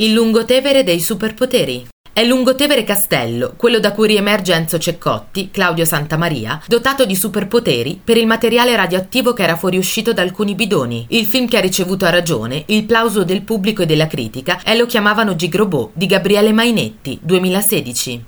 Il 0.00 0.14
Lungotevere 0.14 0.82
dei 0.82 0.98
superpoteri. 0.98 1.86
È 2.10 2.24
Lungotevere 2.24 2.84
Castello, 2.84 3.52
quello 3.54 3.78
da 3.78 3.92
cui 3.92 4.08
riemerge 4.08 4.54
Enzo 4.54 4.78
Ceccotti, 4.78 5.50
Claudio 5.50 5.84
Santamaria, 5.84 6.58
dotato 6.66 7.04
di 7.04 7.14
superpoteri 7.14 8.00
per 8.02 8.16
il 8.16 8.26
materiale 8.26 8.74
radioattivo 8.74 9.34
che 9.34 9.42
era 9.42 9.56
fuoriuscito 9.56 10.14
da 10.14 10.22
alcuni 10.22 10.54
bidoni. 10.54 11.04
Il 11.10 11.26
film 11.26 11.46
che 11.46 11.58
ha 11.58 11.60
ricevuto 11.60 12.06
a 12.06 12.10
ragione 12.10 12.64
il 12.68 12.84
plauso 12.84 13.24
del 13.24 13.42
pubblico 13.42 13.82
e 13.82 13.86
della 13.86 14.06
critica 14.06 14.62
è 14.64 14.74
Lo 14.74 14.86
chiamavano 14.86 15.36
Gigrobò 15.36 15.90
di 15.92 16.06
Gabriele 16.06 16.52
Mainetti, 16.52 17.18
2016. 17.20 18.18